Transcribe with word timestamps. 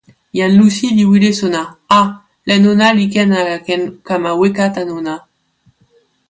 "jan 0.37 0.51
Lusi 0.59 0.87
li 0.97 1.03
wile 1.11 1.31
sona: 1.41 1.61
"a, 1.99 2.01
len 2.47 2.63
ona 2.71 2.87
li 2.97 3.05
ken 3.13 3.29
ala 3.39 3.57
ken 3.67 3.81
kama 4.07 4.31
weka 4.41 4.65
tan 4.75 4.89
ona?" 4.99 5.15